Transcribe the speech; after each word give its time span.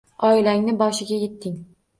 Oilangni 0.29 0.75
boshiga 0.81 1.21
yetding 1.27 1.65